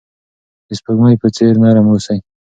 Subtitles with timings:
[0.67, 2.17] د سپوږمۍ په څیر نرم اوسئ.